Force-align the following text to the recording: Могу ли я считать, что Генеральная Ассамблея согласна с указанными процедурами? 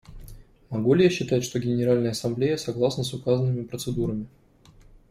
Могу 0.71 0.95
ли 0.95 1.03
я 1.03 1.11
считать, 1.11 1.43
что 1.43 1.59
Генеральная 1.59 2.09
Ассамблея 2.09 2.57
согласна 2.57 3.03
с 3.03 3.13
указанными 3.13 3.65
процедурами? 3.65 4.25